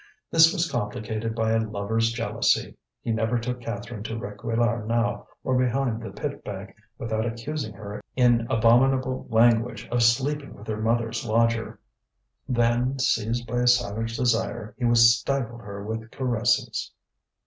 This 0.31 0.51
was 0.51 0.67
complicated 0.71 1.35
by 1.35 1.51
a 1.51 1.59
lover's 1.59 2.11
jealousy. 2.11 2.75
He 3.03 3.11
never 3.11 3.37
took 3.37 3.61
Catherine 3.61 4.01
to 4.05 4.15
Réquillart 4.15 4.87
now 4.87 5.27
or 5.43 5.55
behind 5.55 6.01
the 6.01 6.09
pit 6.09 6.43
bank 6.43 6.75
without 6.97 7.23
accusing 7.23 7.73
her 7.75 8.01
in 8.15 8.47
abominable 8.49 9.27
language 9.29 9.87
of 9.91 10.01
sleeping 10.01 10.55
with 10.55 10.65
her 10.65 10.81
mother's 10.81 11.23
lodger; 11.23 11.79
then, 12.49 12.97
seized 12.97 13.45
by 13.45 13.63
savage 13.65 14.17
desire, 14.17 14.73
he 14.79 14.85
would 14.85 14.97
stifle 14.97 15.59
her 15.59 15.83
with 15.85 16.09
caresses. 16.09 16.93